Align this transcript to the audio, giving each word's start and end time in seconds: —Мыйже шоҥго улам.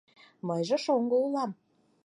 —Мыйже 0.47 0.77
шоҥго 0.85 1.15
улам. 1.25 1.51